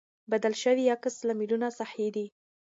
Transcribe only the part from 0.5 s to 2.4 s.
شوي عکس العملونه صحي دي.